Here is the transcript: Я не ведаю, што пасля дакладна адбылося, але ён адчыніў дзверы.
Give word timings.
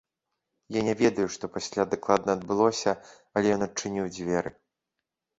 Я 0.75 0.81
не 0.85 0.93
ведаю, 1.01 1.25
што 1.35 1.49
пасля 1.57 1.83
дакладна 1.91 2.31
адбылося, 2.37 2.93
але 3.41 3.47
ён 3.57 3.61
адчыніў 3.67 4.09
дзверы. 4.17 4.49